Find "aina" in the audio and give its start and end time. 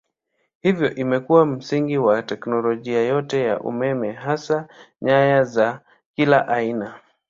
6.47-6.99